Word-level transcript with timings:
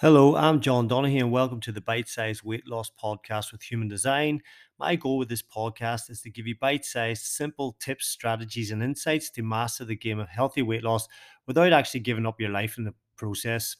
Hello, 0.00 0.36
I'm 0.36 0.60
John 0.60 0.90
Donaghy, 0.90 1.20
and 1.20 1.32
welcome 1.32 1.58
to 1.62 1.72
the 1.72 1.80
Bite 1.80 2.06
Size 2.06 2.44
Weight 2.44 2.68
Loss 2.68 2.92
Podcast 3.02 3.50
with 3.50 3.62
Human 3.62 3.88
Design. 3.88 4.42
My 4.78 4.94
goal 4.94 5.16
with 5.16 5.30
this 5.30 5.40
podcast 5.40 6.10
is 6.10 6.20
to 6.20 6.30
give 6.30 6.46
you 6.46 6.54
bite 6.60 6.84
sized, 6.84 7.24
simple 7.24 7.78
tips, 7.80 8.06
strategies, 8.06 8.70
and 8.70 8.82
insights 8.82 9.30
to 9.30 9.42
master 9.42 9.86
the 9.86 9.96
game 9.96 10.18
of 10.18 10.28
healthy 10.28 10.60
weight 10.60 10.84
loss 10.84 11.08
without 11.46 11.72
actually 11.72 12.00
giving 12.00 12.26
up 12.26 12.38
your 12.38 12.50
life 12.50 12.76
in 12.76 12.84
the 12.84 12.92
process. 13.16 13.76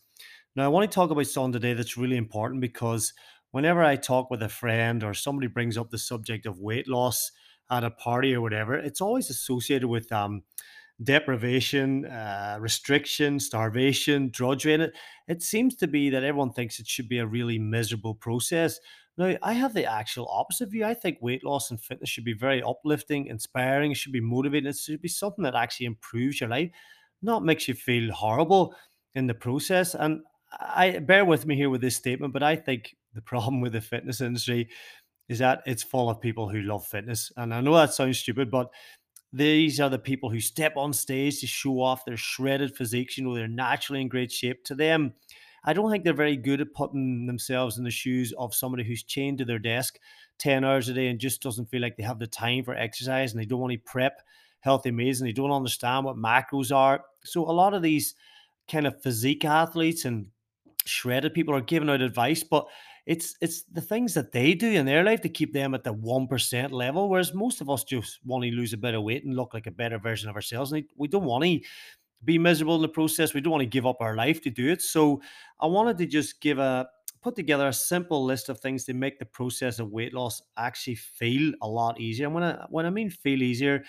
Now, 0.54 0.64
I 0.64 0.68
want 0.68 0.90
to 0.90 0.94
talk 0.94 1.10
about 1.10 1.26
something 1.26 1.52
today 1.52 1.74
that's 1.74 1.98
really 1.98 2.16
important 2.16 2.62
because 2.62 3.12
whenever 3.50 3.84
I 3.84 3.96
talk 3.96 4.30
with 4.30 4.42
a 4.42 4.48
friend 4.48 5.04
or 5.04 5.12
somebody 5.12 5.48
brings 5.48 5.76
up 5.76 5.90
the 5.90 5.98
subject 5.98 6.46
of 6.46 6.60
weight 6.60 6.88
loss 6.88 7.30
at 7.70 7.84
a 7.84 7.90
party 7.90 8.34
or 8.34 8.40
whatever, 8.40 8.74
it's 8.74 9.02
always 9.02 9.28
associated 9.28 9.88
with 9.88 10.10
um, 10.12 10.44
deprivation, 11.02 12.06
uh, 12.06 12.56
restriction, 12.60 13.38
starvation, 13.38 14.30
drudgery. 14.30 14.74
And 14.74 14.82
it, 14.84 14.94
it 15.28 15.42
seems 15.42 15.74
to 15.76 15.86
be 15.86 16.10
that 16.10 16.24
everyone 16.24 16.52
thinks 16.52 16.78
it 16.78 16.86
should 16.86 17.08
be 17.08 17.18
a 17.18 17.26
really 17.26 17.58
miserable 17.58 18.14
process. 18.14 18.78
Now, 19.18 19.34
I 19.42 19.54
have 19.54 19.74
the 19.74 19.84
actual 19.84 20.28
opposite 20.30 20.70
view. 20.70 20.84
I 20.84 20.94
think 20.94 21.18
weight 21.20 21.44
loss 21.44 21.70
and 21.70 21.80
fitness 21.80 22.10
should 22.10 22.24
be 22.24 22.34
very 22.34 22.62
uplifting, 22.62 23.26
inspiring. 23.26 23.90
It 23.90 23.96
should 23.96 24.12
be 24.12 24.20
motivating. 24.20 24.68
It 24.68 24.76
should 24.76 25.00
be 25.00 25.08
something 25.08 25.44
that 25.44 25.54
actually 25.54 25.86
improves 25.86 26.40
your 26.40 26.50
life, 26.50 26.70
not 27.22 27.44
makes 27.44 27.68
you 27.68 27.74
feel 27.74 28.12
horrible 28.12 28.74
in 29.14 29.26
the 29.26 29.34
process. 29.34 29.94
And 29.94 30.20
I 30.52 30.98
bear 30.98 31.24
with 31.24 31.46
me 31.46 31.56
here 31.56 31.70
with 31.70 31.80
this 31.80 31.96
statement, 31.96 32.32
but 32.32 32.42
I 32.42 32.56
think 32.56 32.94
the 33.14 33.22
problem 33.22 33.60
with 33.62 33.72
the 33.72 33.80
fitness 33.80 34.20
industry 34.20 34.68
is 35.28 35.40
that 35.40 35.62
it's 35.66 35.82
full 35.82 36.08
of 36.08 36.20
people 36.20 36.48
who 36.48 36.60
love 36.60 36.86
fitness. 36.86 37.32
And 37.36 37.52
I 37.52 37.60
know 37.60 37.74
that 37.74 37.94
sounds 37.94 38.18
stupid, 38.18 38.50
but 38.50 38.68
these 39.36 39.80
are 39.80 39.90
the 39.90 39.98
people 39.98 40.30
who 40.30 40.40
step 40.40 40.76
on 40.76 40.92
stage 40.92 41.40
to 41.40 41.46
show 41.46 41.82
off 41.82 42.04
their 42.04 42.16
shredded 42.16 42.74
physiques. 42.74 43.18
You 43.18 43.24
know, 43.24 43.34
they're 43.34 43.46
naturally 43.46 44.00
in 44.00 44.08
great 44.08 44.32
shape. 44.32 44.64
To 44.64 44.74
them, 44.74 45.12
I 45.64 45.74
don't 45.74 45.90
think 45.90 46.04
they're 46.04 46.14
very 46.14 46.36
good 46.36 46.62
at 46.62 46.72
putting 46.72 47.26
themselves 47.26 47.76
in 47.76 47.84
the 47.84 47.90
shoes 47.90 48.32
of 48.38 48.54
somebody 48.54 48.82
who's 48.82 49.02
chained 49.02 49.38
to 49.38 49.44
their 49.44 49.58
desk 49.58 49.98
10 50.38 50.64
hours 50.64 50.88
a 50.88 50.94
day 50.94 51.08
and 51.08 51.18
just 51.18 51.42
doesn't 51.42 51.66
feel 51.66 51.82
like 51.82 51.96
they 51.96 52.02
have 52.02 52.18
the 52.18 52.26
time 52.26 52.64
for 52.64 52.74
exercise 52.74 53.32
and 53.32 53.40
they 53.40 53.46
don't 53.46 53.60
want 53.60 53.72
to 53.72 53.78
prep 53.78 54.22
healthy 54.60 54.90
meals 54.90 55.20
and 55.20 55.28
they 55.28 55.32
don't 55.32 55.50
understand 55.50 56.06
what 56.06 56.16
macros 56.16 56.74
are. 56.74 57.02
So 57.24 57.42
a 57.42 57.52
lot 57.52 57.74
of 57.74 57.82
these 57.82 58.14
kind 58.70 58.86
of 58.86 59.02
physique 59.02 59.44
athletes 59.44 60.06
and 60.06 60.28
shredded 60.86 61.34
people 61.34 61.54
are 61.54 61.60
giving 61.60 61.90
out 61.90 62.00
advice, 62.00 62.42
but 62.42 62.66
it's 63.06 63.36
it's 63.40 63.62
the 63.64 63.80
things 63.80 64.14
that 64.14 64.32
they 64.32 64.54
do 64.54 64.68
in 64.70 64.86
their 64.86 65.04
life 65.04 65.20
to 65.22 65.28
keep 65.28 65.52
them 65.52 65.74
at 65.74 65.84
the 65.84 65.92
one 65.92 66.26
percent 66.26 66.72
level. 66.72 67.08
Whereas 67.08 67.32
most 67.34 67.60
of 67.60 67.70
us 67.70 67.84
just 67.84 68.18
want 68.24 68.44
to 68.44 68.50
lose 68.50 68.72
a 68.72 68.76
bit 68.76 68.94
of 68.94 69.02
weight 69.02 69.24
and 69.24 69.36
look 69.36 69.54
like 69.54 69.66
a 69.66 69.70
better 69.70 69.98
version 69.98 70.28
of 70.28 70.34
ourselves, 70.36 70.72
and 70.72 70.84
we 70.96 71.08
don't 71.08 71.24
want 71.24 71.44
to 71.44 71.60
be 72.24 72.38
miserable 72.38 72.76
in 72.76 72.82
the 72.82 72.88
process. 72.88 73.34
We 73.34 73.40
don't 73.40 73.52
want 73.52 73.62
to 73.62 73.66
give 73.66 73.86
up 73.86 73.98
our 74.00 74.16
life 74.16 74.40
to 74.42 74.50
do 74.50 74.70
it. 74.70 74.82
So 74.82 75.20
I 75.60 75.66
wanted 75.66 75.98
to 75.98 76.06
just 76.06 76.40
give 76.40 76.58
a 76.58 76.88
put 77.22 77.36
together 77.36 77.68
a 77.68 77.72
simple 77.72 78.24
list 78.24 78.48
of 78.48 78.60
things 78.60 78.84
to 78.84 78.94
make 78.94 79.18
the 79.18 79.26
process 79.26 79.78
of 79.78 79.90
weight 79.90 80.14
loss 80.14 80.40
actually 80.56 80.94
feel 80.94 81.52
a 81.62 81.68
lot 81.68 82.00
easier. 82.00 82.26
And 82.26 82.34
when 82.34 82.44
I 82.44 82.66
when 82.70 82.86
I 82.86 82.90
mean 82.90 83.10
feel 83.10 83.42
easier, 83.42 83.84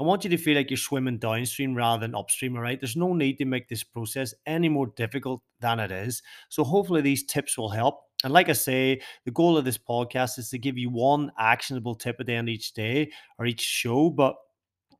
I 0.00 0.02
want 0.02 0.24
you 0.24 0.30
to 0.30 0.38
feel 0.38 0.56
like 0.56 0.70
you're 0.70 0.78
swimming 0.78 1.18
downstream 1.18 1.74
rather 1.74 2.00
than 2.00 2.14
upstream, 2.14 2.56
all 2.56 2.62
right? 2.62 2.80
There's 2.80 2.96
no 2.96 3.12
need 3.12 3.36
to 3.38 3.44
make 3.44 3.68
this 3.68 3.84
process 3.84 4.32
any 4.46 4.68
more 4.70 4.86
difficult 4.96 5.42
than 5.60 5.78
it 5.78 5.92
is. 5.92 6.22
So, 6.48 6.64
hopefully, 6.64 7.02
these 7.02 7.24
tips 7.24 7.58
will 7.58 7.68
help. 7.68 8.00
And 8.24 8.32
like 8.32 8.48
I 8.48 8.52
say, 8.52 9.00
the 9.24 9.30
goal 9.30 9.56
of 9.56 9.64
this 9.64 9.78
podcast 9.78 10.38
is 10.38 10.50
to 10.50 10.58
give 10.58 10.76
you 10.76 10.90
one 10.90 11.30
actionable 11.38 11.94
tip 11.94 12.16
at 12.20 12.26
the 12.26 12.34
end 12.34 12.48
of 12.48 12.52
each 12.52 12.74
day 12.74 13.10
or 13.38 13.46
each 13.46 13.60
show. 13.60 14.10
But 14.10 14.36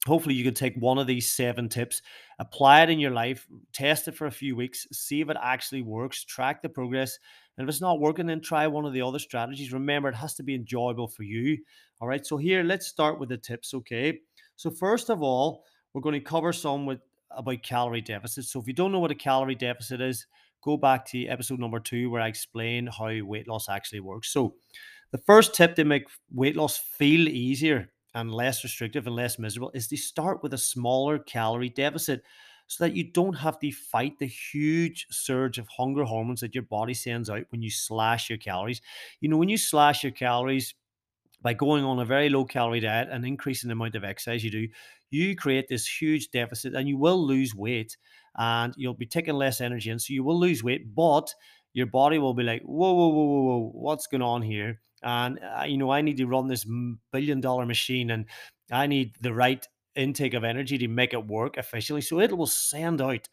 hopefully, 0.07 0.35
you 0.35 0.45
can 0.45 0.55
take 0.55 0.75
one 0.77 0.99
of 0.99 1.07
these 1.07 1.31
seven 1.31 1.69
tips, 1.69 2.01
apply 2.39 2.83
it 2.83 2.91
in 2.91 2.99
your 2.99 3.11
life, 3.11 3.47
test 3.73 4.09
it 4.09 4.17
for 4.17 4.27
a 4.27 4.31
few 4.31 4.57
weeks, 4.57 4.87
see 4.93 5.21
if 5.21 5.29
it 5.29 5.37
actually 5.43 5.83
works, 5.83 6.25
track 6.25 6.63
the 6.63 6.69
progress. 6.69 7.19
And 7.59 7.69
if 7.69 7.73
it's 7.73 7.83
not 7.83 8.01
working, 8.01 8.27
then 8.27 8.41
try 8.41 8.67
one 8.67 8.87
of 8.87 8.95
the 8.95 9.03
other 9.03 9.19
strategies. 9.19 9.73
Remember, 9.73 10.09
it 10.09 10.15
has 10.15 10.35
to 10.37 10.43
be 10.43 10.55
enjoyable 10.55 11.09
for 11.09 11.25
you. 11.25 11.59
All 12.01 12.09
right. 12.09 12.25
So, 12.25 12.39
here, 12.39 12.63
let's 12.63 12.87
start 12.87 13.21
with 13.21 13.29
the 13.29 13.37
tips. 13.37 13.75
Okay. 13.75 14.21
So 14.61 14.71
first 14.71 15.09
of 15.09 15.23
all, 15.23 15.65
we're 15.95 16.03
going 16.03 16.13
to 16.13 16.21
cover 16.21 16.53
some 16.53 16.85
with 16.85 17.01
about 17.31 17.63
calorie 17.63 18.03
deficit. 18.03 18.45
So 18.45 18.61
if 18.61 18.67
you 18.67 18.75
don't 18.75 18.93
know 18.93 18.99
what 18.99 19.11
a 19.11 19.15
calorie 19.15 19.55
deficit 19.55 20.03
is, 20.03 20.27
go 20.63 20.77
back 20.77 21.07
to 21.07 21.27
episode 21.27 21.59
number 21.59 21.81
two 21.81 22.11
where 22.11 22.21
I 22.21 22.29
explain 22.29 22.87
how 22.87 23.11
weight 23.25 23.49
loss 23.49 23.69
actually 23.69 24.01
works. 24.01 24.33
So 24.33 24.55
the 25.11 25.19
first 25.19 25.55
tip 25.55 25.75
to 25.77 25.85
make 25.85 26.05
weight 26.33 26.57
loss 26.57 26.79
feel 26.79 27.29
easier 27.29 27.91
and 28.15 28.33
less 28.33 28.65
restrictive 28.65 29.07
and 29.07 29.17
less 29.17 29.39
miserable 29.39 29.71
is 29.75 29.89
to 29.89 29.97
start 29.97 30.43
with 30.43 30.55
a 30.55 30.59
smaller 30.59 31.19
calorie 31.19 31.69
deficit 31.69 32.23
so 32.67 32.85
that 32.85 32.95
you 32.95 33.05
don't 33.05 33.35
have 33.35 33.59
to 33.59 33.73
fight 33.73 34.19
the 34.19 34.27
huge 34.27 35.07
surge 35.11 35.59
of 35.59 35.67
hunger 35.69 36.05
hormones 36.05 36.41
that 36.41 36.55
your 36.55 36.63
body 36.63 36.95
sends 36.95 37.29
out 37.29 37.43
when 37.51 37.63
you 37.63 37.71
slash 37.71 38.29
your 38.29 38.39
calories. 38.39 38.81
You 39.21 39.29
know, 39.29 39.37
when 39.37 39.49
you 39.49 39.57
slash 39.57 40.05
your 40.05 40.13
calories, 40.13 40.75
by 41.43 41.55
going 41.55 41.85
on 41.85 41.99
a 41.99 42.05
very 42.05 42.29
low 42.29 42.45
calorie 42.45 42.81
diet 42.81 43.09
and 43.11 43.25
increasing 43.25 43.69
the 43.69 43.73
amount 43.73 43.95
of 43.95 44.05
exercise 44.05 44.45
you 44.45 44.51
do, 44.51 44.69
you 45.11 45.35
create 45.35 45.69
this 45.69 45.87
huge 45.87 46.31
deficit 46.31 46.75
and 46.75 46.89
you 46.89 46.97
will 46.97 47.25
lose 47.25 47.55
weight 47.55 47.97
and 48.37 48.75
you'll 48.77 48.95
be 48.95 49.07
taking 49.07 49.35
less 49.35 49.61
energy 49.61 49.91
in. 49.91 49.99
So 49.99 50.13
you 50.13 50.25
will 50.25 50.39
lose 50.39 50.63
weight, 50.63 50.95
but 50.95 51.35
your 51.73 51.87
body 51.87 52.19
will 52.19 52.35
be 52.35 52.43
like, 52.43 52.63
whoa, 52.63 52.93
whoa, 52.93 53.09
whoa, 53.09 53.25
whoa, 53.25 53.43
whoa, 53.43 53.71
what's 53.75 54.07
going 54.07 54.23
on 54.23 54.43
here? 54.43 54.81
And, 55.03 55.39
uh, 55.39 55.65
you 55.65 55.79
know, 55.79 55.91
I 55.91 56.03
need 56.03 56.19
to 56.19 56.27
run 56.27 56.49
this 56.49 56.67
billion 57.13 57.41
dollar 57.41 57.65
machine 57.65 58.11
and 58.11 58.27
I 58.71 58.87
need 58.87 59.15
the 59.21 59.33
right 59.33 59.67
intake 59.95 60.35
of 60.35 60.45
energy 60.45 60.79
to 60.79 60.89
make 60.89 61.13
it 61.13 61.27
work 61.27 61.57
efficiently. 61.57 62.03
So 62.03 62.21
it 62.21 62.37
will 62.37 62.47
send 62.47 63.01
out 63.01 63.29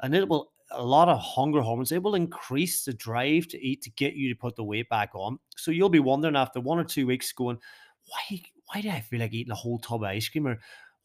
and 0.00 0.14
it 0.14 0.28
will 0.28 0.52
a 0.70 0.82
lot 0.82 1.08
of 1.08 1.18
hunger 1.20 1.60
hormones. 1.60 1.92
It 1.92 2.02
will 2.02 2.14
increase 2.14 2.84
the 2.84 2.92
drive 2.92 3.46
to 3.48 3.64
eat 3.64 3.82
to 3.82 3.90
get 3.90 4.14
you 4.14 4.28
to 4.28 4.38
put 4.38 4.56
the 4.56 4.64
weight 4.64 4.88
back 4.88 5.10
on. 5.14 5.38
So 5.56 5.70
you'll 5.70 5.88
be 5.88 6.00
wondering 6.00 6.36
after 6.36 6.60
one 6.60 6.78
or 6.78 6.84
two 6.84 7.06
weeks, 7.06 7.32
going, 7.32 7.58
why? 8.06 8.40
Why 8.72 8.80
do 8.80 8.88
I 8.88 9.00
feel 9.00 9.20
like 9.20 9.34
eating 9.34 9.52
a 9.52 9.56
whole 9.56 9.78
tub 9.78 10.02
of 10.02 10.08
ice 10.08 10.28
cream? 10.28 10.46
Or 10.46 10.58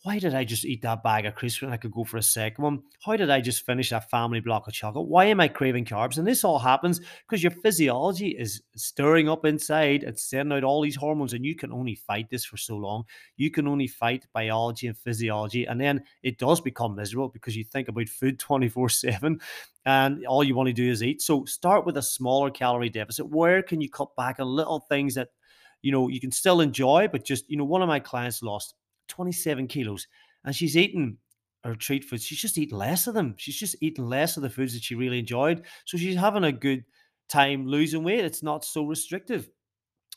why 0.04 0.18
did 0.18 0.34
I 0.34 0.46
just 0.46 0.64
eat 0.64 0.82
that 0.84 1.04
bag 1.04 1.26
of 1.26 1.36
crisps 1.36 1.62
when 1.62 1.74
I 1.74 1.78
could 1.78 1.92
go 1.92 2.06
for 2.06 2.16
a 2.16 2.24
second 2.24 2.64
one? 2.64 2.84
How 3.04 3.18
did 3.18 3.30
I 3.30 3.42
just 3.42 3.66
finish 3.66 3.90
that 3.90 4.10
family 4.10 4.40
block 4.40 4.66
of 4.66 4.74
chocolate? 4.74 5.10
Why 5.10 5.26
am 5.26 5.42
I 5.42 5.50
craving 5.50 5.84
carbs? 5.86 6.18
And 6.18 6.26
this 6.26 6.46
all 6.46 6.58
happens 6.58 7.02
because 7.28 7.44
your 7.44 7.52
physiology 7.52 8.30
is 8.30 8.62
stirring 8.78 9.28
up 9.28 9.46
inside 9.46 10.04
and 10.04 10.18
sending 10.18 10.58
out 10.58 10.64
all 10.64 10.82
these 10.82 10.96
hormones, 10.96 11.34
and 11.34 11.46
you 11.46 11.54
can 11.54 11.74
only 11.74 11.96
fight 11.96 12.30
this 12.30 12.46
for 12.46 12.56
so 12.56 12.78
long. 12.78 13.04
You 13.36 13.52
can 13.52 13.68
only 13.68 13.88
fight 13.88 14.26
biology 14.34 14.88
and 14.88 14.98
physiology, 14.98 15.66
and 15.66 15.82
then 15.82 16.02
it 16.24 16.38
does 16.38 16.62
become 16.62 16.96
miserable 16.96 17.28
because 17.28 17.58
you 17.58 17.66
think 17.66 17.90
about 17.90 18.08
food 18.08 18.40
24 18.50 18.88
7 18.88 19.40
and 19.86 20.26
all 20.28 20.46
you 20.46 20.56
want 20.56 20.68
to 20.68 20.74
do 20.74 20.90
is 20.90 21.04
eat. 21.04 21.22
So 21.22 21.44
start 21.44 21.86
with 21.86 21.98
a 21.98 22.02
smaller 22.02 22.52
calorie 22.52 22.90
deficit. 22.90 23.28
Where 23.28 23.62
can 23.62 23.82
you 23.82 23.90
cut 23.90 24.16
back 24.16 24.40
on 24.40 24.48
little 24.48 24.80
things 24.80 25.16
that 25.16 25.30
you 25.82 25.92
know 25.92 26.08
you 26.08 26.22
can 26.22 26.32
still 26.32 26.62
enjoy, 26.62 27.10
but 27.10 27.26
just 27.26 27.50
you 27.50 27.58
know, 27.58 27.66
one 27.66 27.82
of 27.82 27.90
my 27.90 28.00
clients 28.00 28.42
lost 28.42 28.76
27 29.10 29.68
kilos 29.68 30.08
and 30.46 30.56
she's 30.56 30.78
eating 30.78 31.18
her 31.64 31.76
treat 31.76 32.06
foods. 32.06 32.24
She's 32.24 32.40
just 32.40 32.58
eating 32.58 32.78
less 32.78 33.08
of 33.08 33.14
them. 33.14 33.36
She's 33.38 33.58
just 33.58 33.76
eating 33.82 34.06
less 34.06 34.38
of 34.38 34.44
the 34.44 34.50
foods 34.50 34.74
that 34.74 34.84
she 34.84 34.96
really 34.96 35.20
enjoyed. 35.20 35.66
So 35.86 35.98
she's 35.98 36.16
having 36.16 36.46
a 36.46 36.52
good 36.52 36.86
time 37.28 37.68
losing 37.68 38.04
weight. 38.04 38.24
It's 38.24 38.44
not 38.44 38.64
so 38.64 38.86
restrictive. 38.86 39.50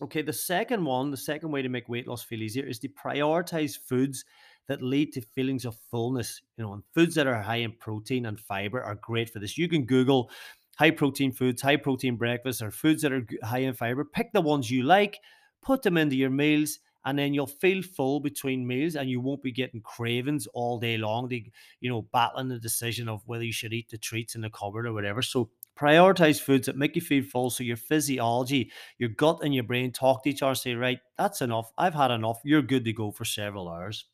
Okay, 0.00 0.22
the 0.22 0.32
second 0.32 0.84
one, 0.84 1.10
the 1.10 1.16
second 1.16 1.50
way 1.50 1.62
to 1.62 1.68
make 1.68 1.88
weight 1.88 2.08
loss 2.08 2.22
feel 2.22 2.42
easier 2.42 2.64
is 2.64 2.78
to 2.80 2.88
prioritize 2.88 3.78
foods 3.78 4.24
that 4.68 4.82
lead 4.82 5.12
to 5.12 5.20
feelings 5.20 5.64
of 5.64 5.76
fullness. 5.90 6.40
You 6.56 6.64
know, 6.64 6.72
and 6.74 6.82
foods 6.94 7.14
that 7.16 7.26
are 7.26 7.40
high 7.40 7.56
in 7.56 7.72
protein 7.72 8.26
and 8.26 8.40
fiber 8.40 8.82
are 8.82 8.94
great 8.96 9.30
for 9.30 9.38
this. 9.38 9.58
You 9.58 9.68
can 9.68 9.84
Google 9.84 10.30
high 10.76 10.90
protein 10.90 11.32
foods, 11.32 11.60
high 11.60 11.76
protein 11.76 12.16
breakfasts, 12.16 12.62
or 12.62 12.70
foods 12.70 13.02
that 13.02 13.12
are 13.12 13.26
high 13.42 13.58
in 13.58 13.74
fiber. 13.74 14.04
Pick 14.04 14.32
the 14.32 14.40
ones 14.40 14.70
you 14.70 14.84
like, 14.84 15.18
put 15.62 15.82
them 15.82 15.96
into 15.96 16.16
your 16.16 16.30
meals, 16.30 16.78
and 17.04 17.18
then 17.18 17.34
you'll 17.34 17.46
feel 17.46 17.82
full 17.82 18.20
between 18.20 18.66
meals 18.66 18.94
and 18.94 19.10
you 19.10 19.20
won't 19.20 19.42
be 19.42 19.52
getting 19.52 19.80
cravings 19.80 20.46
all 20.54 20.78
day 20.78 20.96
long 20.96 21.28
to 21.28 21.40
you 21.80 21.90
know 21.90 22.02
battling 22.12 22.48
the 22.48 22.58
decision 22.58 23.08
of 23.08 23.22
whether 23.26 23.44
you 23.44 23.52
should 23.52 23.72
eat 23.72 23.88
the 23.90 23.98
treats 23.98 24.34
in 24.34 24.40
the 24.40 24.50
cupboard 24.50 24.86
or 24.86 24.92
whatever. 24.92 25.22
So 25.22 25.50
prioritize 25.78 26.40
foods 26.40 26.66
that 26.66 26.76
make 26.76 26.94
you 26.94 27.02
feel 27.02 27.24
full. 27.24 27.50
So 27.50 27.64
your 27.64 27.76
physiology 27.76 28.70
your 28.98 29.10
gut 29.10 29.40
and 29.42 29.54
your 29.54 29.64
brain 29.64 29.92
talk 29.92 30.22
to 30.24 30.30
each 30.30 30.42
other 30.42 30.54
say 30.54 30.74
right 30.74 30.98
that's 31.18 31.40
enough. 31.40 31.72
I've 31.78 31.94
had 31.94 32.10
enough. 32.10 32.40
You're 32.44 32.62
good 32.62 32.84
to 32.84 32.92
go 32.92 33.10
for 33.10 33.24
several 33.24 33.68
hours. 33.68 34.06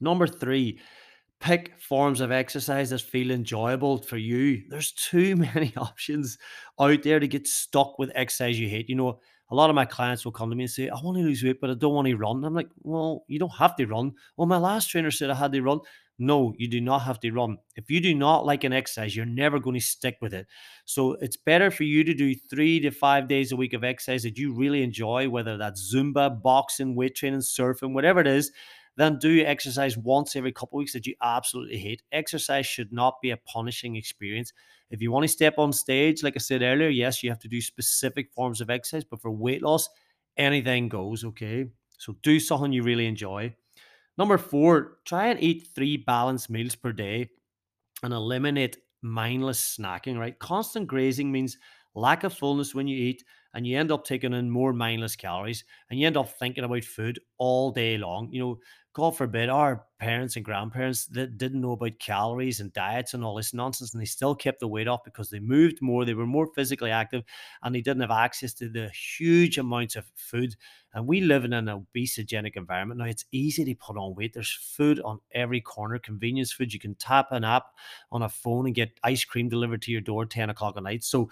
Number 0.00 0.26
three 0.26 0.80
pick 1.40 1.80
forms 1.80 2.20
of 2.20 2.30
exercise 2.30 2.90
that 2.90 3.00
feel 3.00 3.30
enjoyable 3.30 3.98
for 3.98 4.18
you. 4.18 4.62
There's 4.68 4.92
too 4.92 5.36
many 5.54 5.72
options 5.76 6.38
out 6.78 7.02
there 7.02 7.18
to 7.18 7.28
get 7.28 7.46
stuck 7.46 7.98
with 7.98 8.12
exercise 8.14 8.60
you 8.60 8.68
hate. 8.68 8.88
You 8.88 8.96
know 8.96 9.20
a 9.50 9.54
lot 9.54 9.70
of 9.70 9.76
my 9.76 9.84
clients 9.84 10.24
will 10.24 10.32
come 10.32 10.50
to 10.50 10.56
me 10.56 10.64
and 10.64 10.70
say, 10.70 10.88
I 10.88 11.00
want 11.02 11.16
to 11.18 11.24
lose 11.24 11.42
weight, 11.42 11.60
but 11.60 11.70
I 11.70 11.74
don't 11.74 11.94
want 11.94 12.08
to 12.08 12.16
run. 12.16 12.44
I'm 12.44 12.54
like, 12.54 12.68
well, 12.82 13.24
you 13.26 13.38
don't 13.38 13.56
have 13.56 13.76
to 13.76 13.86
run. 13.86 14.12
Well, 14.36 14.46
my 14.46 14.58
last 14.58 14.90
trainer 14.90 15.10
said 15.10 15.30
I 15.30 15.34
had 15.34 15.52
to 15.52 15.62
run. 15.62 15.80
No, 16.22 16.54
you 16.58 16.68
do 16.68 16.82
not 16.82 17.00
have 17.00 17.18
to 17.20 17.30
run. 17.32 17.56
If 17.76 17.90
you 17.90 17.98
do 17.98 18.14
not 18.14 18.44
like 18.44 18.62
an 18.62 18.74
exercise, 18.74 19.16
you're 19.16 19.24
never 19.24 19.58
going 19.58 19.74
to 19.74 19.80
stick 19.80 20.18
with 20.20 20.34
it. 20.34 20.46
So 20.84 21.12
it's 21.14 21.38
better 21.38 21.70
for 21.70 21.84
you 21.84 22.04
to 22.04 22.12
do 22.12 22.34
three 22.34 22.78
to 22.80 22.90
five 22.90 23.26
days 23.26 23.52
a 23.52 23.56
week 23.56 23.72
of 23.72 23.84
exercise 23.84 24.22
that 24.24 24.36
you 24.36 24.52
really 24.52 24.82
enjoy, 24.82 25.30
whether 25.30 25.56
that's 25.56 25.92
Zumba, 25.94 26.42
boxing, 26.42 26.94
weight 26.94 27.14
training, 27.14 27.40
surfing, 27.40 27.94
whatever 27.94 28.20
it 28.20 28.26
is. 28.26 28.52
Then 28.96 29.18
do 29.18 29.44
exercise 29.44 29.96
once 29.96 30.36
every 30.36 30.52
couple 30.52 30.78
weeks 30.78 30.92
that 30.92 31.06
you 31.06 31.14
absolutely 31.22 31.78
hate. 31.78 32.02
Exercise 32.12 32.66
should 32.66 32.92
not 32.92 33.20
be 33.22 33.30
a 33.30 33.36
punishing 33.36 33.96
experience. 33.96 34.52
If 34.90 35.00
you 35.00 35.12
want 35.12 35.24
to 35.24 35.28
step 35.28 35.54
on 35.58 35.72
stage, 35.72 36.22
like 36.22 36.34
I 36.36 36.40
said 36.40 36.62
earlier, 36.62 36.88
yes, 36.88 37.22
you 37.22 37.30
have 37.30 37.38
to 37.40 37.48
do 37.48 37.60
specific 37.60 38.32
forms 38.32 38.60
of 38.60 38.68
exercise, 38.68 39.04
but 39.04 39.22
for 39.22 39.30
weight 39.30 39.62
loss, 39.62 39.88
anything 40.36 40.88
goes, 40.88 41.24
okay? 41.24 41.66
So 41.98 42.16
do 42.22 42.40
something 42.40 42.72
you 42.72 42.82
really 42.82 43.06
enjoy. 43.06 43.54
Number 44.18 44.36
four, 44.38 44.98
try 45.04 45.28
and 45.28 45.40
eat 45.40 45.68
three 45.74 45.96
balanced 45.96 46.50
meals 46.50 46.74
per 46.74 46.92
day 46.92 47.30
and 48.02 48.12
eliminate 48.12 48.78
mindless 49.02 49.78
snacking, 49.78 50.18
right? 50.18 50.38
Constant 50.38 50.86
grazing 50.86 51.30
means 51.30 51.56
lack 51.94 52.24
of 52.24 52.34
fullness 52.34 52.74
when 52.74 52.86
you 52.86 52.96
eat, 52.96 53.24
and 53.54 53.66
you 53.66 53.78
end 53.78 53.90
up 53.92 54.04
taking 54.04 54.32
in 54.32 54.50
more 54.50 54.72
mindless 54.72 55.16
calories, 55.16 55.64
and 55.90 55.98
you 55.98 56.06
end 56.06 56.16
up 56.16 56.28
thinking 56.38 56.64
about 56.64 56.84
food 56.84 57.18
all 57.38 57.70
day 57.70 57.98
long. 57.98 58.28
You 58.32 58.40
know, 58.40 58.58
God 58.92 59.16
forbid 59.16 59.48
our 59.48 59.86
parents 60.00 60.34
and 60.34 60.44
grandparents 60.44 61.06
that 61.06 61.38
didn't 61.38 61.60
know 61.60 61.72
about 61.72 62.00
calories 62.00 62.58
and 62.58 62.72
diets 62.72 63.14
and 63.14 63.22
all 63.24 63.36
this 63.36 63.54
nonsense, 63.54 63.92
and 63.92 64.00
they 64.00 64.06
still 64.06 64.34
kept 64.34 64.58
the 64.58 64.66
weight 64.66 64.88
off 64.88 65.04
because 65.04 65.30
they 65.30 65.38
moved 65.38 65.80
more, 65.80 66.04
they 66.04 66.14
were 66.14 66.26
more 66.26 66.48
physically 66.56 66.90
active, 66.90 67.22
and 67.62 67.72
they 67.72 67.80
didn't 67.80 68.00
have 68.00 68.10
access 68.10 68.52
to 68.54 68.68
the 68.68 68.88
huge 68.90 69.58
amounts 69.58 69.94
of 69.94 70.10
food. 70.16 70.56
And 70.92 71.06
we 71.06 71.20
live 71.20 71.44
in 71.44 71.52
an 71.52 71.66
obesogenic 71.66 72.56
environment 72.56 72.98
now. 72.98 73.06
It's 73.06 73.24
easy 73.30 73.64
to 73.64 73.74
put 73.76 73.96
on 73.96 74.16
weight. 74.16 74.32
There's 74.32 74.50
food 74.50 75.00
on 75.04 75.20
every 75.32 75.60
corner, 75.60 76.00
convenience 76.00 76.50
food. 76.50 76.72
You 76.74 76.80
can 76.80 76.96
tap 76.96 77.28
an 77.30 77.44
app 77.44 77.66
on 78.10 78.22
a 78.22 78.28
phone 78.28 78.66
and 78.66 78.74
get 78.74 78.98
ice 79.04 79.24
cream 79.24 79.48
delivered 79.48 79.82
to 79.82 79.92
your 79.92 80.00
door 80.00 80.26
10 80.26 80.50
o'clock 80.50 80.76
at 80.76 80.82
night. 80.82 81.04
So, 81.04 81.30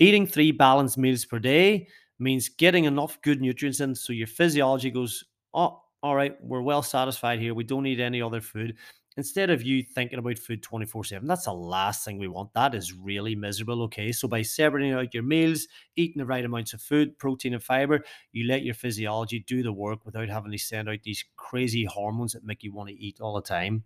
eating 0.00 0.26
three 0.26 0.50
balanced 0.50 0.98
meals 0.98 1.24
per 1.24 1.38
day 1.38 1.86
means 2.18 2.48
getting 2.48 2.84
enough 2.84 3.20
good 3.22 3.40
nutrients 3.40 3.80
in 3.80 3.94
so 3.94 4.12
your 4.12 4.26
physiology 4.26 4.90
goes, 4.90 5.24
oh, 5.54 5.80
all 6.02 6.16
right, 6.16 6.36
we're 6.42 6.62
well 6.62 6.82
satisfied 6.82 7.38
here. 7.38 7.54
We 7.54 7.64
don't 7.64 7.82
need 7.82 8.00
any 8.00 8.20
other 8.20 8.40
food. 8.40 8.76
Instead 9.16 9.50
of 9.50 9.62
you 9.62 9.82
thinking 9.82 10.18
about 10.18 10.38
food 10.38 10.62
24 10.62 11.04
7, 11.04 11.28
that's 11.28 11.44
the 11.44 11.52
last 11.52 12.04
thing 12.04 12.16
we 12.16 12.28
want. 12.28 12.54
That 12.54 12.74
is 12.74 12.94
really 12.94 13.34
miserable. 13.34 13.82
Okay. 13.82 14.12
So, 14.12 14.28
by 14.28 14.40
separating 14.40 14.92
out 14.92 15.12
your 15.12 15.24
meals, 15.24 15.66
eating 15.96 16.20
the 16.20 16.26
right 16.26 16.44
amounts 16.44 16.72
of 16.72 16.80
food, 16.80 17.18
protein, 17.18 17.52
and 17.52 17.62
fiber, 17.62 18.02
you 18.32 18.46
let 18.46 18.62
your 18.62 18.74
physiology 18.74 19.40
do 19.40 19.62
the 19.62 19.72
work 19.72 20.06
without 20.06 20.28
having 20.28 20.52
to 20.52 20.58
send 20.58 20.88
out 20.88 21.02
these 21.02 21.24
crazy 21.36 21.84
hormones 21.84 22.32
that 22.32 22.44
make 22.44 22.62
you 22.62 22.72
want 22.72 22.88
to 22.88 22.94
eat 22.94 23.20
all 23.20 23.34
the 23.34 23.42
time. 23.42 23.82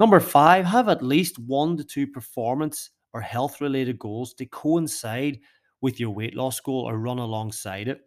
Number 0.00 0.18
five, 0.18 0.64
have 0.64 0.88
at 0.88 1.02
least 1.02 1.38
one 1.38 1.76
to 1.76 1.84
two 1.84 2.06
performance 2.06 2.90
or 3.14 3.22
health 3.22 3.60
related 3.62 3.98
goals 3.98 4.34
to 4.34 4.46
coincide 4.46 5.38
with 5.80 5.98
your 5.98 6.10
weight 6.10 6.34
loss 6.34 6.60
goal 6.60 6.80
or 6.80 6.98
run 6.98 7.18
alongside 7.18 7.88
it. 7.88 8.00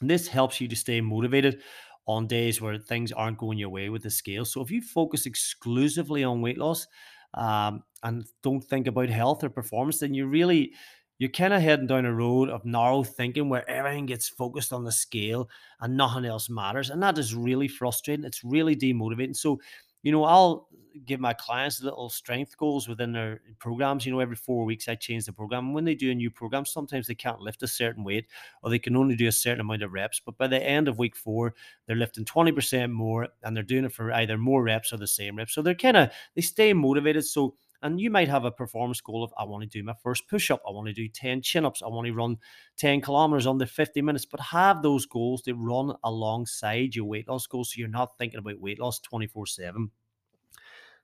And 0.00 0.10
this 0.10 0.26
helps 0.26 0.60
you 0.60 0.68
to 0.68 0.76
stay 0.76 1.00
motivated 1.00 1.62
on 2.06 2.26
days 2.26 2.60
where 2.60 2.78
things 2.78 3.12
aren't 3.12 3.38
going 3.38 3.58
your 3.58 3.68
way 3.68 3.90
with 3.90 4.02
the 4.02 4.10
scale. 4.10 4.44
So 4.44 4.62
if 4.62 4.70
you 4.70 4.80
focus 4.80 5.26
exclusively 5.26 6.24
on 6.24 6.40
weight 6.40 6.58
loss 6.58 6.86
um, 7.34 7.82
and 8.02 8.26
don't 8.42 8.64
think 8.64 8.86
about 8.86 9.10
health 9.10 9.44
or 9.44 9.50
performance, 9.50 9.98
then 10.00 10.14
you 10.14 10.26
really 10.26 10.72
you're 11.18 11.30
kind 11.30 11.52
of 11.52 11.60
heading 11.60 11.88
down 11.88 12.06
a 12.06 12.14
road 12.14 12.48
of 12.48 12.64
narrow 12.64 13.02
thinking 13.02 13.48
where 13.48 13.68
everything 13.68 14.06
gets 14.06 14.28
focused 14.28 14.72
on 14.72 14.84
the 14.84 14.92
scale 14.92 15.50
and 15.80 15.96
nothing 15.96 16.24
else 16.24 16.48
matters. 16.48 16.90
And 16.90 17.02
that 17.02 17.18
is 17.18 17.34
really 17.34 17.66
frustrating. 17.66 18.24
It's 18.24 18.44
really 18.44 18.76
demotivating. 18.76 19.36
So, 19.36 19.60
you 20.08 20.12
know, 20.12 20.24
I'll 20.24 20.68
give 21.04 21.20
my 21.20 21.34
clients 21.34 21.82
little 21.82 22.08
strength 22.08 22.56
goals 22.56 22.88
within 22.88 23.12
their 23.12 23.42
programs. 23.58 24.06
You 24.06 24.12
know, 24.12 24.20
every 24.20 24.36
four 24.36 24.64
weeks 24.64 24.88
I 24.88 24.94
change 24.94 25.26
the 25.26 25.34
program. 25.34 25.74
When 25.74 25.84
they 25.84 25.94
do 25.94 26.10
a 26.10 26.14
new 26.14 26.30
program, 26.30 26.64
sometimes 26.64 27.06
they 27.06 27.14
can't 27.14 27.42
lift 27.42 27.62
a 27.62 27.68
certain 27.68 28.04
weight 28.04 28.26
or 28.62 28.70
they 28.70 28.78
can 28.78 28.96
only 28.96 29.14
do 29.14 29.28
a 29.28 29.32
certain 29.32 29.60
amount 29.60 29.82
of 29.82 29.92
reps. 29.92 30.18
But 30.24 30.38
by 30.38 30.46
the 30.46 30.66
end 30.66 30.88
of 30.88 30.98
week 30.98 31.14
four, 31.14 31.54
they're 31.86 31.94
lifting 31.94 32.24
20% 32.24 32.90
more 32.90 33.28
and 33.42 33.54
they're 33.54 33.62
doing 33.62 33.84
it 33.84 33.92
for 33.92 34.10
either 34.12 34.38
more 34.38 34.62
reps 34.62 34.90
or 34.90 34.96
the 34.96 35.06
same 35.06 35.36
reps. 35.36 35.52
So 35.52 35.60
they're 35.60 35.74
kind 35.74 35.98
of 35.98 36.10
they 36.34 36.40
stay 36.40 36.72
motivated. 36.72 37.26
So 37.26 37.56
and 37.82 38.00
you 38.00 38.10
might 38.10 38.28
have 38.28 38.44
a 38.44 38.50
performance 38.50 39.00
goal 39.00 39.22
of 39.22 39.32
I 39.38 39.44
want 39.44 39.62
to 39.62 39.68
do 39.68 39.82
my 39.82 39.94
first 40.02 40.28
push 40.28 40.50
up, 40.50 40.62
I 40.66 40.70
want 40.70 40.88
to 40.88 40.92
do 40.92 41.08
10 41.08 41.42
chin 41.42 41.64
ups, 41.64 41.82
I 41.82 41.88
want 41.88 42.06
to 42.06 42.12
run 42.12 42.36
10 42.78 43.00
kilometers 43.00 43.46
under 43.46 43.66
50 43.66 44.02
minutes, 44.02 44.24
but 44.24 44.40
have 44.40 44.82
those 44.82 45.06
goals 45.06 45.42
to 45.42 45.54
run 45.54 45.94
alongside 46.04 46.94
your 46.94 47.04
weight 47.04 47.28
loss 47.28 47.46
goals 47.46 47.72
so 47.72 47.78
you're 47.78 47.88
not 47.88 48.16
thinking 48.18 48.38
about 48.38 48.60
weight 48.60 48.80
loss 48.80 48.98
24 49.00 49.46
7. 49.46 49.90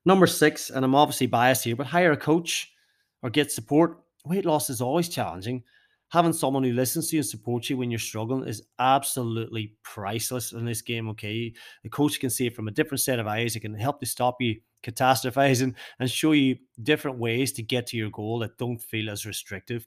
Number 0.05 0.26
six, 0.26 0.71
and 0.71 0.85
I'm 0.85 0.94
obviously 0.94 1.26
biased 1.26 1.65
here, 1.65 1.76
but 1.76 1.87
hire 1.87 2.12
a 2.12 2.17
coach 2.17 2.73
or 3.23 3.31
get 3.31 3.50
support. 3.50 4.03
Weight 4.27 4.44
loss 4.44 4.69
is 4.69 4.81
always 4.81 5.09
challenging. 5.09 5.62
Having 6.11 6.35
someone 6.35 6.62
who 6.62 6.73
listens 6.73 7.09
to 7.09 7.17
you 7.17 7.20
and 7.20 7.27
supports 7.27 7.70
you 7.70 7.79
when 7.79 7.91
you're 7.91 7.99
struggling 7.99 8.47
is 8.47 8.62
absolutely 8.79 9.75
priceless 9.82 10.53
in 10.53 10.65
this 10.65 10.82
game. 10.82 11.09
Okay. 11.09 11.53
The 11.82 11.88
coach 11.88 12.20
can 12.20 12.31
see 12.31 12.47
it 12.47 12.55
from 12.55 12.69
a 12.69 12.70
different 12.70 13.00
set 13.00 13.19
of 13.19 13.27
eyes. 13.27 13.56
It 13.56 13.61
can 13.61 13.75
help 13.75 14.00
to 14.00 14.06
stop 14.06 14.37
you 14.41 14.61
catastrophizing 14.84 15.75
and 15.98 16.10
show 16.10 16.32
you 16.32 16.56
different 16.82 17.19
ways 17.19 17.52
to 17.52 17.62
get 17.62 17.86
to 17.88 17.96
your 17.96 18.10
goal 18.10 18.38
that 18.40 18.58
don't 18.58 18.81
feel 18.81 19.10
as 19.10 19.26
restrictive. 19.26 19.86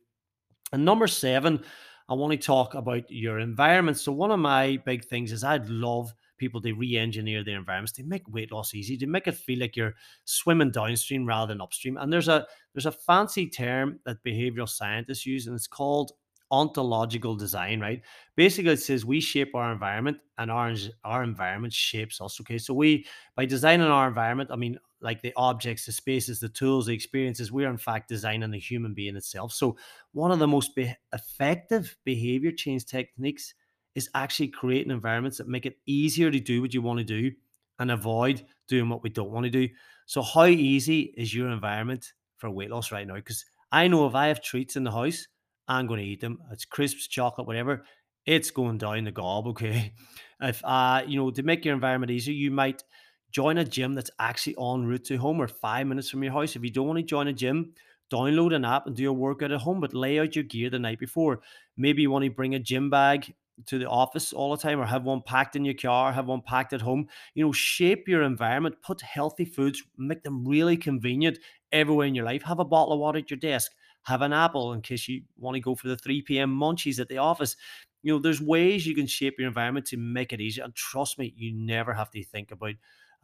And 0.73 0.83
number 0.83 1.07
seven, 1.07 1.63
I 2.09 2.13
want 2.13 2.31
to 2.31 2.37
talk 2.37 2.73
about 2.73 3.09
your 3.09 3.39
environment. 3.39 3.97
So, 3.97 4.11
one 4.11 4.31
of 4.31 4.39
my 4.39 4.77
big 4.85 5.05
things 5.05 5.31
is 5.31 5.43
I'd 5.43 5.69
love 5.69 6.13
people 6.37 6.61
to 6.61 6.73
re-engineer 6.73 7.43
their 7.43 7.57
environments 7.57 7.91
to 7.93 8.03
make 8.03 8.27
weight 8.29 8.51
loss 8.51 8.73
easy, 8.73 8.95
to 8.97 9.07
make 9.07 9.27
it 9.27 9.35
feel 9.35 9.59
like 9.59 9.75
you're 9.75 9.95
swimming 10.23 10.71
downstream 10.71 11.25
rather 11.25 11.53
than 11.53 11.61
upstream. 11.61 11.97
And 11.97 12.11
there's 12.11 12.27
a 12.27 12.45
there's 12.73 12.85
a 12.85 12.91
fancy 12.91 13.49
term 13.49 13.99
that 14.05 14.23
behavioral 14.25 14.69
scientists 14.69 15.25
use, 15.25 15.47
and 15.47 15.55
it's 15.55 15.67
called 15.67 16.11
ontological 16.51 17.35
design, 17.35 17.79
right? 17.79 18.01
Basically, 18.35 18.71
it 18.73 18.77
says 18.81 19.05
we 19.05 19.19
shape 19.19 19.53
our 19.55 19.71
environment 19.71 20.17
and 20.37 20.49
our, 20.51 20.73
our 21.03 21.23
environment 21.23 21.73
shapes 21.73 22.21
us. 22.21 22.39
Okay. 22.41 22.57
So 22.57 22.73
we 22.73 23.05
by 23.35 23.45
designing 23.45 23.87
our 23.87 24.07
environment, 24.07 24.49
I 24.51 24.55
mean 24.55 24.77
like 24.99 25.21
the 25.21 25.33
objects, 25.35 25.85
the 25.85 25.91
spaces, 25.91 26.39
the 26.39 26.49
tools, 26.49 26.87
the 26.87 26.93
experiences, 26.93 27.51
we're 27.51 27.69
in 27.69 27.77
fact 27.77 28.09
designing 28.09 28.49
the 28.49 28.59
human 28.59 28.93
being 28.93 29.15
itself. 29.15 29.53
So 29.53 29.77
one 30.13 30.31
of 30.31 30.39
the 30.39 30.47
most 30.47 30.73
be- 30.75 30.95
effective 31.13 31.95
behavior 32.03 32.51
change 32.51 32.85
techniques 32.85 33.53
is 33.95 34.09
actually 34.15 34.47
creating 34.47 34.91
environments 34.91 35.37
that 35.37 35.47
make 35.47 35.65
it 35.65 35.77
easier 35.85 36.31
to 36.31 36.39
do 36.39 36.61
what 36.61 36.73
you 36.73 36.81
want 36.81 36.97
to 36.99 37.03
do 37.03 37.31
and 37.79 37.91
avoid 37.91 38.45
doing 38.67 38.89
what 38.89 39.03
we 39.03 39.09
don't 39.09 39.31
want 39.31 39.43
to 39.45 39.49
do. 39.49 39.67
So, 40.05 40.21
how 40.21 40.45
easy 40.45 41.13
is 41.17 41.33
your 41.33 41.49
environment 41.49 42.13
for 42.37 42.49
weight 42.49 42.69
loss 42.71 42.91
right 42.91 43.07
now? 43.07 43.15
Because 43.15 43.45
I 43.71 43.87
know 43.87 44.07
if 44.07 44.15
I 44.15 44.27
have 44.27 44.41
treats 44.41 44.75
in 44.75 44.83
the 44.83 44.91
house, 44.91 45.27
I'm 45.67 45.87
going 45.87 45.99
to 45.99 46.05
eat 46.05 46.21
them. 46.21 46.39
It's 46.51 46.65
crisps, 46.65 47.07
chocolate, 47.07 47.47
whatever. 47.47 47.83
It's 48.25 48.51
going 48.51 48.77
down 48.77 49.03
the 49.05 49.11
gob. 49.11 49.47
Okay. 49.47 49.93
If 50.39 50.63
uh, 50.63 51.01
you 51.07 51.17
know, 51.17 51.31
to 51.31 51.41
make 51.41 51.65
your 51.65 51.73
environment 51.73 52.11
easier, 52.11 52.31
you 52.35 52.51
might 52.51 52.83
join 53.31 53.57
a 53.57 53.63
gym 53.65 53.95
that's 53.95 54.11
actually 54.19 54.55
en 54.61 54.85
route 54.85 55.03
to 55.05 55.17
home 55.17 55.41
or 55.41 55.47
five 55.47 55.87
minutes 55.87 56.11
from 56.11 56.21
your 56.23 56.31
house. 56.31 56.55
If 56.55 56.63
you 56.63 56.69
don't 56.69 56.85
want 56.85 56.99
to 56.99 57.03
join 57.03 57.27
a 57.27 57.33
gym, 57.33 57.73
download 58.13 58.53
an 58.53 58.63
app 58.63 58.85
and 58.85 58.95
do 58.95 59.01
your 59.01 59.13
workout 59.13 59.51
at 59.51 59.61
home, 59.61 59.79
but 59.81 59.95
lay 59.95 60.19
out 60.19 60.35
your 60.35 60.43
gear 60.43 60.69
the 60.69 60.77
night 60.77 60.99
before. 60.99 61.41
Maybe 61.75 62.03
you 62.03 62.11
want 62.11 62.25
to 62.25 62.29
bring 62.31 62.53
a 62.53 62.59
gym 62.59 62.91
bag 62.91 63.33
to 63.65 63.79
the 63.79 63.89
office 63.89 64.31
all 64.33 64.55
the 64.55 64.61
time 64.61 64.79
or 64.79 64.85
have 64.85 65.03
one 65.03 65.21
packed 65.23 65.55
in 65.55 65.65
your 65.65 65.73
car, 65.73 66.13
have 66.13 66.27
one 66.27 66.41
packed 66.41 66.73
at 66.73 66.81
home. 66.81 67.07
You 67.33 67.45
know, 67.45 67.51
shape 67.51 68.07
your 68.07 68.21
environment, 68.21 68.75
put 68.83 69.01
healthy 69.01 69.45
foods, 69.45 69.81
make 69.97 70.21
them 70.23 70.47
really 70.47 70.77
convenient 70.77 71.39
everywhere 71.71 72.05
in 72.07 72.15
your 72.15 72.25
life. 72.25 72.43
Have 72.43 72.59
a 72.59 72.65
bottle 72.65 72.93
of 72.93 72.99
water 72.99 73.19
at 73.19 73.31
your 73.31 73.39
desk, 73.39 73.71
have 74.07 74.21
an 74.21 74.33
apple 74.33 74.73
in 74.73 74.81
case 74.81 75.07
you 75.07 75.21
want 75.37 75.55
to 75.55 75.61
go 75.61 75.75
for 75.75 75.87
the 75.87 75.97
3 75.97 76.21
p.m. 76.23 76.55
munchies 76.57 76.99
at 76.99 77.09
the 77.09 77.17
office. 77.17 77.55
You 78.03 78.13
know, 78.13 78.19
there's 78.19 78.41
ways 78.41 78.87
you 78.87 78.95
can 78.95 79.07
shape 79.07 79.35
your 79.37 79.47
environment 79.47 79.85
to 79.87 79.97
make 79.97 80.31
it 80.31 80.39
easier. 80.39 80.63
And 80.63 80.73
trust 80.73 81.19
me, 81.19 81.33
you 81.35 81.51
never 81.53 81.93
have 81.93 82.09
to 82.11 82.23
think 82.23 82.51
about 82.51 82.75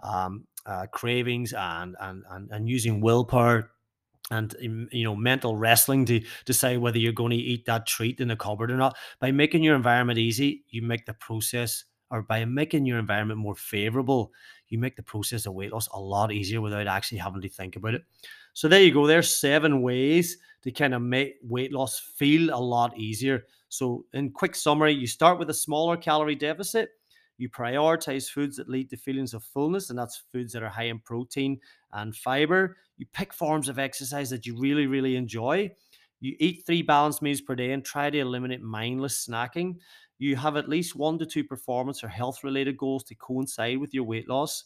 um, 0.03 0.45
uh, 0.65 0.87
cravings 0.87 1.53
and, 1.53 1.95
and 1.99 2.23
and 2.29 2.51
and 2.51 2.67
using 2.69 2.99
willpower 2.99 3.71
and 4.31 4.55
you 4.91 5.03
know 5.03 5.15
mental 5.15 5.55
wrestling 5.55 6.05
to 6.05 6.21
decide 6.45 6.79
whether 6.79 6.97
you're 6.97 7.11
going 7.11 7.31
to 7.31 7.35
eat 7.35 7.65
that 7.65 7.85
treat 7.85 8.19
in 8.19 8.27
the 8.29 8.35
cupboard 8.35 8.71
or 8.71 8.77
not 8.77 8.95
by 9.19 9.31
making 9.31 9.63
your 9.63 9.75
environment 9.75 10.17
easy 10.17 10.63
you 10.69 10.81
make 10.81 11.05
the 11.05 11.13
process 11.13 11.83
or 12.09 12.21
by 12.21 12.45
making 12.45 12.85
your 12.85 12.99
environment 12.99 13.39
more 13.39 13.55
favorable 13.55 14.31
you 14.69 14.77
make 14.77 14.95
the 14.95 15.03
process 15.03 15.45
of 15.45 15.53
weight 15.53 15.73
loss 15.73 15.87
a 15.89 15.99
lot 15.99 16.31
easier 16.31 16.61
without 16.61 16.87
actually 16.87 17.17
having 17.17 17.41
to 17.41 17.49
think 17.49 17.75
about 17.75 17.93
it 17.93 18.03
so 18.53 18.67
there 18.69 18.81
you 18.81 18.93
go 18.93 19.05
there's 19.05 19.35
seven 19.35 19.81
ways 19.81 20.37
to 20.63 20.71
kind 20.71 20.93
of 20.93 21.01
make 21.01 21.35
weight 21.43 21.71
loss 21.71 21.99
feel 21.99 22.53
a 22.53 22.57
lot 22.57 22.97
easier 22.97 23.43
so 23.69 24.05
in 24.13 24.31
quick 24.31 24.55
summary 24.55 24.93
you 24.93 25.07
start 25.07 25.37
with 25.39 25.49
a 25.49 25.53
smaller 25.53 25.97
calorie 25.97 26.35
deficit 26.35 26.89
you 27.37 27.49
prioritize 27.49 28.29
foods 28.29 28.57
that 28.57 28.69
lead 28.69 28.89
to 28.91 28.97
feelings 28.97 29.33
of 29.33 29.43
fullness, 29.43 29.89
and 29.89 29.97
that's 29.97 30.23
foods 30.31 30.53
that 30.53 30.63
are 30.63 30.69
high 30.69 30.83
in 30.83 30.99
protein 30.99 31.59
and 31.91 32.15
fiber. 32.15 32.77
You 32.97 33.05
pick 33.11 33.33
forms 33.33 33.69
of 33.69 33.79
exercise 33.79 34.29
that 34.29 34.45
you 34.45 34.57
really, 34.57 34.85
really 34.85 35.15
enjoy. 35.15 35.71
You 36.19 36.35
eat 36.39 36.63
three 36.65 36.83
balanced 36.83 37.21
meals 37.21 37.41
per 37.41 37.55
day 37.55 37.71
and 37.71 37.83
try 37.83 38.09
to 38.09 38.19
eliminate 38.19 38.61
mindless 38.61 39.27
snacking. 39.27 39.77
You 40.19 40.35
have 40.35 40.55
at 40.55 40.69
least 40.69 40.95
one 40.95 41.17
to 41.19 41.25
two 41.25 41.43
performance 41.43 42.03
or 42.03 42.07
health 42.07 42.43
related 42.43 42.77
goals 42.77 43.03
to 43.05 43.15
coincide 43.15 43.79
with 43.79 43.93
your 43.93 44.03
weight 44.03 44.29
loss. 44.29 44.65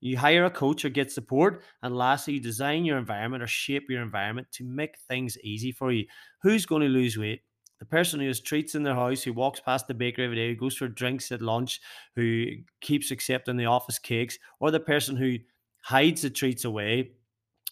You 0.00 0.18
hire 0.18 0.44
a 0.44 0.50
coach 0.50 0.84
or 0.84 0.90
get 0.90 1.10
support. 1.10 1.62
And 1.82 1.96
lastly, 1.96 2.34
you 2.34 2.40
design 2.40 2.84
your 2.84 2.98
environment 2.98 3.42
or 3.42 3.46
shape 3.46 3.88
your 3.88 4.02
environment 4.02 4.48
to 4.52 4.64
make 4.64 4.98
things 4.98 5.38
easy 5.42 5.72
for 5.72 5.92
you. 5.92 6.06
Who's 6.42 6.66
going 6.66 6.82
to 6.82 6.88
lose 6.88 7.16
weight? 7.18 7.42
the 7.80 7.84
person 7.86 8.20
who 8.20 8.28
has 8.28 8.40
treats 8.40 8.76
in 8.76 8.84
their 8.84 8.94
house, 8.94 9.22
who 9.24 9.32
walks 9.32 9.58
past 9.60 9.88
the 9.88 9.94
bakery 9.94 10.24
every 10.24 10.36
day, 10.36 10.48
who 10.48 10.54
goes 10.54 10.76
for 10.76 10.86
drinks 10.86 11.32
at 11.32 11.42
lunch, 11.42 11.80
who 12.14 12.46
keeps 12.80 13.10
accepting 13.10 13.56
the 13.56 13.64
office 13.66 13.98
cakes, 13.98 14.38
or 14.60 14.70
the 14.70 14.78
person 14.78 15.16
who 15.16 15.36
hides 15.82 16.22
the 16.22 16.30
treats 16.30 16.64
away, 16.64 17.10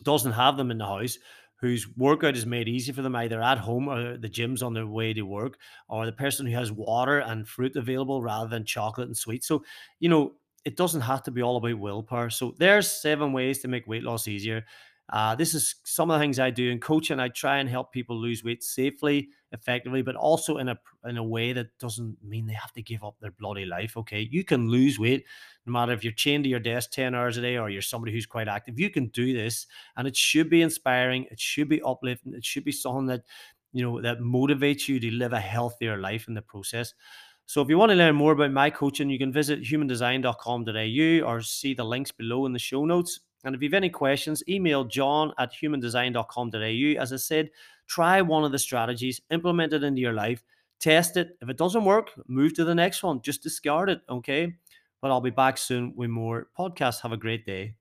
doesn't 0.02 0.32
have 0.32 0.56
them 0.56 0.70
in 0.70 0.78
the 0.78 0.86
house, 0.86 1.18
whose 1.60 1.86
workout 1.96 2.36
is 2.36 2.44
made 2.46 2.68
easy 2.68 2.92
for 2.92 3.02
them 3.02 3.14
either 3.14 3.40
at 3.40 3.58
home 3.58 3.88
or 3.88 4.16
the 4.16 4.28
gym's 4.28 4.62
on 4.62 4.74
their 4.74 4.86
way 4.86 5.12
to 5.12 5.22
work, 5.22 5.58
or 5.88 6.06
the 6.06 6.12
person 6.12 6.46
who 6.46 6.52
has 6.56 6.72
water 6.72 7.20
and 7.20 7.48
fruit 7.48 7.76
available 7.76 8.22
rather 8.22 8.48
than 8.48 8.64
chocolate 8.64 9.06
and 9.06 9.16
sweets. 9.16 9.46
So, 9.46 9.64
you 10.00 10.08
know, 10.08 10.34
it 10.64 10.76
doesn't 10.76 11.00
have 11.00 11.22
to 11.24 11.30
be 11.30 11.42
all 11.42 11.56
about 11.56 11.78
willpower. 11.78 12.30
So 12.30 12.54
there's 12.58 12.90
seven 12.90 13.32
ways 13.32 13.60
to 13.60 13.68
make 13.68 13.86
weight 13.86 14.02
loss 14.04 14.28
easier. 14.28 14.64
Uh, 15.12 15.34
this 15.34 15.52
is 15.52 15.74
some 15.84 16.10
of 16.10 16.18
the 16.18 16.22
things 16.22 16.38
I 16.38 16.50
do 16.50 16.70
in 16.70 16.78
coaching. 16.80 17.20
I 17.20 17.28
try 17.28 17.58
and 17.58 17.68
help 17.68 17.92
people 17.92 18.16
lose 18.16 18.44
weight 18.44 18.62
safely, 18.62 19.28
effectively, 19.50 20.00
but 20.00 20.16
also 20.16 20.56
in 20.58 20.68
a 20.68 20.78
in 21.04 21.18
a 21.18 21.24
way 21.24 21.52
that 21.52 21.76
doesn't 21.78 22.16
mean 22.22 22.46
they 22.46 22.54
have 22.54 22.72
to 22.72 22.82
give 22.82 23.04
up 23.04 23.16
their 23.20 23.32
bloody 23.32 23.66
life. 23.66 23.96
Okay, 23.96 24.28
you 24.30 24.44
can 24.44 24.70
lose 24.70 24.98
weight 24.98 25.24
no 25.66 25.72
matter 25.72 25.92
if 25.92 26.02
you're 26.02 26.14
chained 26.14 26.44
to 26.44 26.50
your 26.50 26.60
desk 26.60 26.92
ten 26.92 27.14
hours 27.14 27.36
a 27.36 27.42
day 27.42 27.58
or 27.58 27.68
you're 27.68 27.82
somebody 27.82 28.12
who's 28.12 28.26
quite 28.26 28.48
active. 28.48 28.78
You 28.78 28.88
can 28.90 29.08
do 29.08 29.34
this, 29.34 29.66
and 29.96 30.08
it 30.08 30.16
should 30.16 30.48
be 30.48 30.62
inspiring. 30.62 31.26
It 31.30 31.40
should 31.40 31.68
be 31.68 31.82
uplifting. 31.82 32.32
It 32.32 32.44
should 32.44 32.64
be 32.64 32.72
something 32.72 33.06
that 33.06 33.24
you 33.72 33.82
know 33.82 34.00
that 34.00 34.20
motivates 34.20 34.88
you 34.88 34.98
to 35.00 35.10
live 35.10 35.32
a 35.32 35.40
healthier 35.40 35.98
life 35.98 36.28
in 36.28 36.34
the 36.34 36.42
process. 36.42 36.94
So 37.46 37.60
if 37.60 37.68
you 37.68 37.76
want 37.76 37.90
to 37.90 37.96
learn 37.96 38.14
more 38.14 38.32
about 38.32 38.52
my 38.52 38.70
coaching, 38.70 39.10
you 39.10 39.18
can 39.18 39.32
visit 39.32 39.62
humandesign.com.au 39.62 41.26
or 41.28 41.40
see 41.42 41.74
the 41.74 41.84
links 41.84 42.12
below 42.12 42.46
in 42.46 42.52
the 42.52 42.58
show 42.58 42.84
notes. 42.84 43.20
And 43.44 43.54
if 43.54 43.62
you 43.62 43.68
have 43.68 43.74
any 43.74 43.90
questions, 43.90 44.42
email 44.48 44.84
john 44.84 45.32
at 45.38 45.52
humandesign.com.au. 45.52 47.02
As 47.02 47.12
I 47.12 47.16
said, 47.16 47.50
try 47.86 48.22
one 48.22 48.44
of 48.44 48.52
the 48.52 48.58
strategies, 48.58 49.20
implement 49.30 49.72
it 49.72 49.82
into 49.82 50.00
your 50.00 50.12
life, 50.12 50.42
test 50.80 51.16
it. 51.16 51.36
If 51.40 51.48
it 51.48 51.58
doesn't 51.58 51.84
work, 51.84 52.10
move 52.26 52.54
to 52.54 52.64
the 52.64 52.74
next 52.74 53.02
one. 53.02 53.20
Just 53.20 53.42
discard 53.42 53.90
it, 53.90 54.00
okay? 54.08 54.54
But 55.00 55.10
I'll 55.10 55.20
be 55.20 55.30
back 55.30 55.58
soon 55.58 55.94
with 55.96 56.10
more 56.10 56.48
podcasts. 56.58 57.00
Have 57.02 57.12
a 57.12 57.16
great 57.16 57.44
day. 57.44 57.74